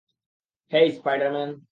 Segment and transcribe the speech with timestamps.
[0.71, 1.51] হেই, Spider Man!